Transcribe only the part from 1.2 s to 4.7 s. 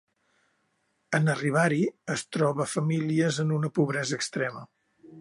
arribar-hi es troba famílies en una pobresa extrema.